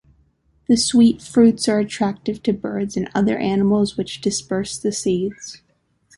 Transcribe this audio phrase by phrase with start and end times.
[0.67, 5.61] The sweet fruits are attractive to birds and other animals which disperse the seeds.